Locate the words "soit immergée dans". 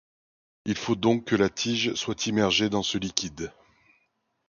1.93-2.81